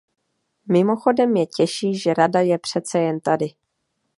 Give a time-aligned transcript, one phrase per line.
[0.71, 3.49] Mimochodem mě těší, že Rada je přece jen tady.